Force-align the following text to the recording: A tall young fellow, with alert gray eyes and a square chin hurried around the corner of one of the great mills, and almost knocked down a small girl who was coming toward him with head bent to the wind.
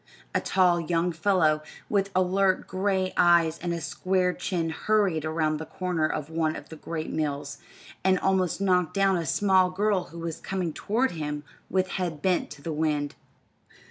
A 0.33 0.41
tall 0.41 0.79
young 0.79 1.11
fellow, 1.11 1.61
with 1.87 2.09
alert 2.15 2.65
gray 2.65 3.13
eyes 3.15 3.59
and 3.59 3.71
a 3.71 3.79
square 3.79 4.33
chin 4.33 4.71
hurried 4.71 5.25
around 5.25 5.57
the 5.57 5.65
corner 5.67 6.07
of 6.07 6.27
one 6.27 6.55
of 6.55 6.69
the 6.69 6.75
great 6.75 7.11
mills, 7.11 7.59
and 8.03 8.17
almost 8.17 8.59
knocked 8.59 8.95
down 8.95 9.15
a 9.15 9.27
small 9.27 9.69
girl 9.69 10.05
who 10.05 10.17
was 10.17 10.39
coming 10.39 10.73
toward 10.73 11.11
him 11.11 11.43
with 11.69 11.87
head 11.87 12.19
bent 12.23 12.49
to 12.49 12.63
the 12.63 12.73
wind. 12.73 13.13